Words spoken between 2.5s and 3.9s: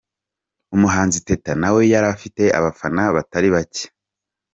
abafana batari bacye.